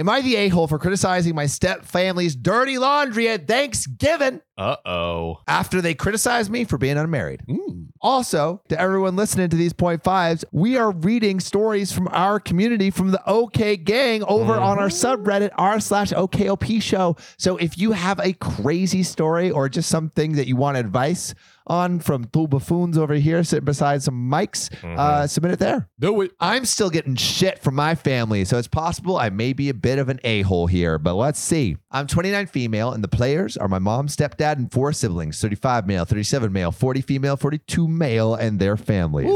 Am 0.00 0.08
I 0.08 0.22
the 0.22 0.34
a 0.36 0.48
hole 0.48 0.66
for 0.66 0.78
criticizing 0.78 1.34
my 1.34 1.44
step 1.44 1.84
family's 1.84 2.34
dirty 2.34 2.78
laundry 2.78 3.28
at 3.28 3.46
Thanksgiving 3.46 4.40
Uh 4.56 4.76
oh. 4.86 5.40
after 5.46 5.82
they 5.82 5.92
criticized 5.92 6.50
me 6.50 6.64
for 6.64 6.78
being 6.78 6.96
unmarried? 6.96 7.42
Mm. 7.46 7.88
Also, 8.02 8.62
to 8.68 8.80
everyone 8.80 9.14
listening 9.14 9.50
to 9.50 9.56
these 9.56 9.74
point 9.74 10.02
fives, 10.02 10.42
we 10.52 10.76
are 10.76 10.90
reading 10.90 11.38
stories 11.38 11.92
from 11.92 12.08
our 12.08 12.40
community 12.40 12.90
from 12.90 13.10
the 13.10 13.22
OK 13.28 13.76
Gang 13.76 14.22
over 14.24 14.54
on 14.54 14.78
our 14.78 14.88
subreddit 14.88 15.50
r 15.58 15.78
slash 15.80 16.10
OKOP 16.12 16.80
show. 16.80 17.16
So 17.36 17.58
if 17.58 17.76
you 17.76 17.92
have 17.92 18.18
a 18.20 18.32
crazy 18.32 19.02
story 19.02 19.50
or 19.50 19.68
just 19.68 19.90
something 19.90 20.32
that 20.32 20.46
you 20.46 20.56
want 20.56 20.78
advice 20.78 21.34
on 21.66 22.00
from 22.00 22.24
two 22.24 22.48
buffoons 22.48 22.98
over 22.98 23.14
here 23.14 23.44
sitting 23.44 23.64
beside 23.64 24.02
some 24.02 24.28
mics, 24.30 24.70
uh, 24.98 25.26
submit 25.26 25.52
it 25.52 25.58
there. 25.60 25.88
Do 26.00 26.20
it. 26.22 26.32
I'm 26.40 26.64
still 26.64 26.90
getting 26.90 27.14
shit 27.14 27.60
from 27.60 27.76
my 27.76 27.94
family, 27.94 28.44
so 28.44 28.58
it's 28.58 28.66
possible 28.66 29.16
I 29.16 29.30
may 29.30 29.52
be 29.52 29.68
a 29.68 29.74
bit 29.74 29.98
of 29.98 30.08
an 30.08 30.18
a 30.24 30.42
hole 30.42 30.66
here, 30.66 30.98
but 30.98 31.14
let's 31.14 31.38
see. 31.38 31.76
I'm 31.92 32.06
29 32.08 32.46
female, 32.46 32.92
and 32.92 33.04
the 33.04 33.08
players 33.08 33.56
are 33.56 33.68
my 33.68 33.78
mom, 33.78 34.08
stepdad, 34.08 34.56
and 34.56 34.72
four 34.72 34.92
siblings 34.92 35.40
35 35.40 35.86
male, 35.86 36.04
37 36.04 36.52
male, 36.52 36.72
40 36.72 37.02
female, 37.02 37.36
42 37.36 37.86
male, 37.98 38.34
and 38.34 38.58
their 38.58 38.76
families. 38.76 39.30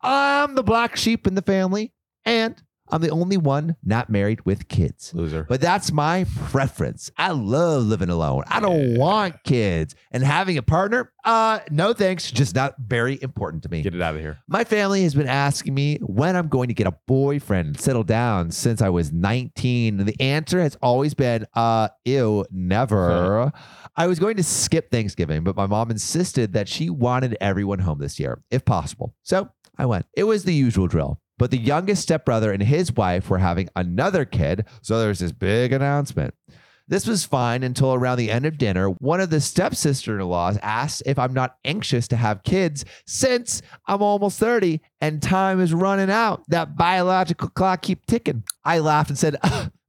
I'm 0.00 0.54
the 0.54 0.62
black 0.62 0.96
sheep 0.96 1.26
in 1.26 1.34
the 1.34 1.42
family, 1.42 1.92
and 2.24 2.54
I'm 2.90 3.00
the 3.00 3.10
only 3.10 3.36
one 3.36 3.76
not 3.82 4.10
married 4.10 4.44
with 4.44 4.68
kids. 4.68 5.12
Loser. 5.14 5.46
But 5.48 5.60
that's 5.60 5.90
my 5.90 6.26
preference. 6.36 7.10
I 7.16 7.30
love 7.30 7.84
living 7.84 8.10
alone. 8.10 8.44
I 8.46 8.60
don't 8.60 8.98
want 8.98 9.42
kids. 9.44 9.94
And 10.10 10.22
having 10.22 10.58
a 10.58 10.62
partner, 10.62 11.10
uh, 11.24 11.60
no 11.70 11.94
thanks, 11.94 12.30
just 12.30 12.54
not 12.54 12.74
very 12.78 13.18
important 13.22 13.62
to 13.62 13.70
me. 13.70 13.82
Get 13.82 13.94
it 13.94 14.02
out 14.02 14.14
of 14.14 14.20
here. 14.20 14.38
My 14.46 14.64
family 14.64 15.02
has 15.04 15.14
been 15.14 15.28
asking 15.28 15.74
me 15.74 15.96
when 16.02 16.36
I'm 16.36 16.48
going 16.48 16.68
to 16.68 16.74
get 16.74 16.86
a 16.86 16.94
boyfriend 17.06 17.68
and 17.68 17.80
settle 17.80 18.04
down 18.04 18.50
since 18.50 18.82
I 18.82 18.90
was 18.90 19.12
19. 19.12 20.00
And 20.00 20.08
the 20.08 20.20
answer 20.20 20.60
has 20.60 20.76
always 20.82 21.14
been, 21.14 21.46
uh, 21.54 21.88
ew, 22.04 22.44
never. 22.50 23.50
I 23.96 24.06
was 24.06 24.18
going 24.18 24.36
to 24.36 24.44
skip 24.44 24.90
Thanksgiving, 24.90 25.42
but 25.42 25.56
my 25.56 25.66
mom 25.66 25.90
insisted 25.90 26.52
that 26.52 26.68
she 26.68 26.90
wanted 26.90 27.36
everyone 27.40 27.78
home 27.78 27.98
this 27.98 28.20
year, 28.20 28.42
if 28.50 28.64
possible. 28.64 29.14
So 29.22 29.48
I 29.78 29.86
went. 29.86 30.06
It 30.14 30.24
was 30.24 30.44
the 30.44 30.54
usual 30.54 30.86
drill. 30.86 31.20
But 31.38 31.50
the 31.50 31.58
youngest 31.58 32.02
stepbrother 32.02 32.52
and 32.52 32.62
his 32.62 32.92
wife 32.92 33.28
were 33.28 33.38
having 33.38 33.68
another 33.74 34.24
kid. 34.24 34.66
So 34.82 34.98
there's 34.98 35.18
this 35.18 35.32
big 35.32 35.72
announcement. 35.72 36.34
This 36.86 37.06
was 37.06 37.24
fine 37.24 37.62
until 37.62 37.94
around 37.94 38.18
the 38.18 38.30
end 38.30 38.44
of 38.44 38.58
dinner. 38.58 38.88
One 38.88 39.20
of 39.20 39.30
the 39.30 39.40
stepsister 39.40 40.20
in 40.20 40.28
laws 40.28 40.58
asked 40.62 41.02
if 41.06 41.18
I'm 41.18 41.32
not 41.32 41.56
anxious 41.64 42.06
to 42.08 42.16
have 42.16 42.42
kids 42.42 42.84
since 43.06 43.62
I'm 43.86 44.02
almost 44.02 44.38
30 44.38 44.82
and 45.00 45.22
time 45.22 45.60
is 45.60 45.72
running 45.72 46.10
out. 46.10 46.42
That 46.48 46.76
biological 46.76 47.48
clock 47.48 47.82
keep 47.82 48.04
ticking. 48.04 48.44
I 48.64 48.80
laughed 48.80 49.08
and 49.08 49.18
said, 49.18 49.38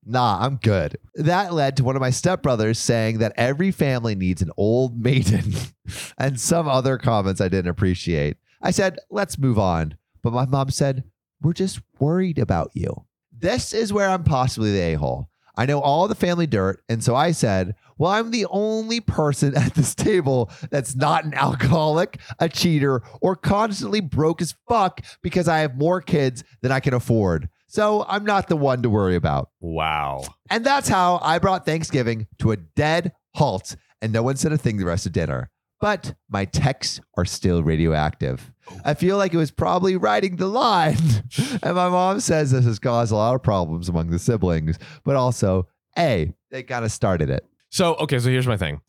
Nah, 0.06 0.38
I'm 0.40 0.58
good. 0.58 0.98
That 1.16 1.54
led 1.54 1.76
to 1.78 1.84
one 1.84 1.96
of 1.96 2.00
my 2.00 2.12
stepbrothers 2.12 2.78
saying 2.78 3.18
that 3.18 3.34
every 3.36 3.72
family 3.72 4.14
needs 4.14 4.42
an 4.44 4.52
old 4.56 5.02
maiden 5.02 5.54
and 6.18 6.40
some 6.40 6.68
other 6.68 6.98
comments 7.00 7.42
I 7.42 7.50
didn't 7.50 7.72
appreciate. 7.72 8.38
I 8.62 8.72
said, 8.72 9.00
let's 9.10 9.40
move 9.40 9.58
on. 9.58 9.98
But 10.22 10.34
my 10.34 10.46
mom 10.46 10.70
said, 10.70 11.04
we're 11.42 11.54
just 11.54 11.82
worried 12.00 12.40
about 12.40 12.72
you. 12.74 13.06
This 13.32 13.74
is 13.74 13.92
where 13.92 14.10
I'm 14.10 14.24
possibly 14.24 14.72
the 14.72 14.80
a 14.80 14.94
hole. 14.96 15.30
I 15.58 15.66
know 15.66 15.80
all 15.80 16.08
the 16.08 16.16
family 16.16 16.48
dirt. 16.48 16.84
And 16.90 17.04
so 17.04 17.16
I 17.16 17.32
said, 17.32 17.76
well, 17.98 18.12
I'm 18.12 18.32
the 18.32 18.46
only 18.50 19.00
person 19.00 19.56
at 19.56 19.74
this 19.74 19.96
table 19.96 20.52
that's 20.70 20.96
not 20.96 21.26
an 21.26 21.34
alcoholic, 21.34 22.20
a 22.40 22.50
cheater, 22.50 23.02
or 23.22 23.36
constantly 23.36 24.02
broke 24.02 24.42
as 24.42 24.56
fuck 24.68 25.02
because 25.22 25.48
I 25.48 25.60
have 25.60 25.78
more 25.78 26.02
kids 26.02 26.44
than 26.62 26.72
I 26.72 26.80
can 26.80 26.94
afford. 26.94 27.50
So 27.68 28.06
I'm 28.08 28.26
not 28.26 28.48
the 28.48 28.58
one 28.58 28.82
to 28.84 28.90
worry 28.90 29.16
about. 29.16 29.50
Wow. 29.60 30.24
And 30.50 30.66
that's 30.66 30.88
how 30.88 31.20
I 31.22 31.40
brought 31.40 31.66
Thanksgiving 31.66 32.28
to 32.40 32.52
a 32.52 32.58
dead 32.58 33.14
halt, 33.34 33.76
and 34.02 34.14
no 34.14 34.24
one 34.24 34.38
said 34.38 34.54
a 34.54 34.58
thing 34.58 34.78
the 34.78 34.86
rest 34.86 35.06
of 35.06 35.12
dinner. 35.12 35.50
But 35.82 36.16
my 36.30 36.46
texts 36.46 37.02
are 37.18 37.26
still 37.26 37.64
radioactive. 37.64 38.52
I 38.84 38.94
feel 38.94 39.18
like 39.18 39.34
it 39.34 39.38
was 39.38 39.52
probably 39.52 39.96
writing 39.98 40.36
the 40.38 40.48
line. 40.48 40.98
and 41.64 41.76
my 41.76 41.90
mom 41.90 42.20
says 42.20 42.52
this 42.52 42.66
has 42.66 42.80
caused 42.80 43.12
a 43.12 43.16
lot 43.16 43.36
of 43.36 43.44
problems 43.44 43.90
among 43.90 44.10
the 44.10 44.20
siblings, 44.20 44.78
but 45.04 45.16
also, 45.16 45.68
A, 45.98 46.34
they 46.52 46.64
kind 46.64 46.86
of 46.86 46.92
started 46.92 47.30
it. 47.30 47.46
So, 47.70 47.96
okay, 47.96 48.20
so 48.20 48.30
here's 48.30 48.48
my 48.48 48.58
thing. 48.58 48.82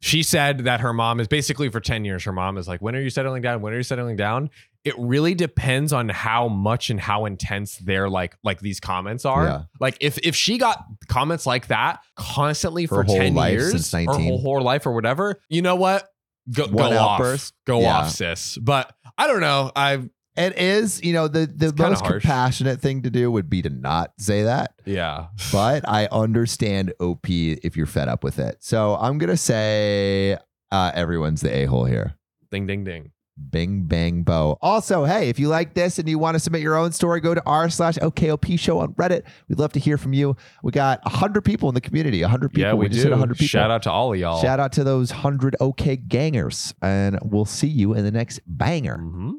She 0.00 0.22
said 0.22 0.60
that 0.60 0.80
her 0.80 0.92
mom 0.92 1.18
is 1.20 1.28
basically 1.28 1.70
for 1.70 1.80
10 1.80 2.04
years, 2.04 2.24
her 2.24 2.32
mom 2.32 2.58
is 2.58 2.68
like, 2.68 2.82
when 2.82 2.94
are 2.94 3.00
you 3.00 3.08
settling 3.08 3.40
down? 3.40 3.62
When 3.62 3.72
are 3.72 3.76
you 3.76 3.82
settling 3.82 4.16
down? 4.16 4.50
It 4.84 4.94
really 4.98 5.34
depends 5.34 5.94
on 5.94 6.10
how 6.10 6.48
much 6.48 6.90
and 6.90 7.00
how 7.00 7.24
intense 7.24 7.78
their 7.78 8.10
like 8.10 8.36
like 8.44 8.60
these 8.60 8.80
comments 8.80 9.24
are. 9.24 9.44
Yeah. 9.46 9.62
Like 9.80 9.96
if 10.02 10.18
if 10.18 10.36
she 10.36 10.58
got 10.58 10.84
comments 11.08 11.46
like 11.46 11.68
that 11.68 12.00
constantly 12.16 12.82
Her 12.82 12.96
for 12.96 13.02
whole 13.04 13.16
10 13.16 13.34
life 13.34 13.52
years, 13.52 13.70
since 13.70 13.94
or 13.94 14.12
19. 14.12 14.26
whole, 14.28 14.40
whole 14.42 14.60
life 14.60 14.84
or 14.84 14.92
whatever, 14.92 15.40
you 15.48 15.62
know 15.62 15.76
what? 15.76 16.06
Go, 16.52 16.64
One 16.66 16.90
go 16.90 16.98
outburst. 16.98 17.54
off. 17.54 17.64
Go 17.66 17.80
Yeah. 17.80 17.96
off, 18.00 18.10
sis. 18.10 18.58
But 18.58 18.92
I 19.18 19.26
don't 19.26 19.40
know. 19.40 19.70
I 19.76 20.08
It 20.36 20.58
is, 20.58 21.02
you 21.04 21.12
know, 21.12 21.28
the, 21.28 21.46
the 21.46 21.72
most 21.76 22.00
harsh. 22.00 22.22
compassionate 22.22 22.80
thing 22.80 23.02
to 23.02 23.10
do 23.10 23.30
would 23.30 23.48
be 23.48 23.62
to 23.62 23.70
not 23.70 24.12
say 24.18 24.42
that. 24.44 24.74
yeah. 24.84 25.28
but 25.52 25.88
I 25.88 26.06
understand 26.10 26.92
OP 27.00 27.28
if 27.28 27.76
you're 27.76 27.86
fed 27.86 28.08
up 28.08 28.24
with 28.24 28.38
it. 28.38 28.56
So 28.60 28.96
I'm 28.96 29.18
gonna 29.18 29.36
say 29.36 30.36
uh, 30.72 30.90
everyone's 30.94 31.40
the 31.40 31.54
a 31.54 31.64
hole 31.66 31.84
here. 31.84 32.16
Ding 32.50 32.66
ding 32.66 32.82
ding. 32.84 33.12
Bing 33.50 33.82
bang 33.84 34.22
Bo. 34.22 34.58
Also, 34.62 35.04
hey, 35.04 35.28
if 35.28 35.38
you 35.40 35.48
like 35.48 35.74
this 35.74 35.98
and 35.98 36.08
you 36.08 36.18
want 36.18 36.36
to 36.36 36.38
submit 36.38 36.62
your 36.62 36.76
own 36.76 36.92
story, 36.92 37.20
go 37.20 37.34
to 37.34 37.42
r 37.44 37.68
slash 37.68 37.96
OKOP 37.96 38.58
show 38.58 38.78
on 38.78 38.94
Reddit. 38.94 39.24
We'd 39.48 39.58
love 39.58 39.72
to 39.72 39.80
hear 39.80 39.98
from 39.98 40.12
you. 40.12 40.36
We 40.62 40.70
got 40.70 41.00
hundred 41.06 41.42
people 41.44 41.68
in 41.68 41.74
the 41.74 41.80
community. 41.80 42.22
hundred 42.22 42.50
people. 42.50 42.62
yeah, 42.62 42.74
we, 42.74 42.88
just 42.88 43.02
do. 43.02 43.08
hit 43.10 43.18
hundred 43.18 43.34
people. 43.34 43.48
Shout 43.48 43.70
out 43.72 43.82
to 43.84 43.90
all 43.90 44.12
of 44.12 44.18
y'all. 44.20 44.40
Shout 44.40 44.60
out 44.60 44.72
to 44.72 44.84
those 44.84 45.10
hundred 45.10 45.56
OK 45.58 45.96
gangers, 45.96 46.74
and 46.80 47.18
we'll 47.22 47.44
see 47.44 47.66
you 47.66 47.92
in 47.94 48.04
the 48.04 48.12
next 48.12 48.40
banger. 48.46 48.98
Mhm. 48.98 49.34